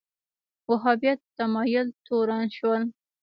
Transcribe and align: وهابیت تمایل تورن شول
وهابیت 0.69 1.19
تمایل 1.37 1.87
تورن 2.05 2.45
شول 2.55 2.81